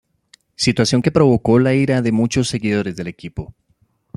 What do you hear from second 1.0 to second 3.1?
que provocó la ira de muchos seguidores del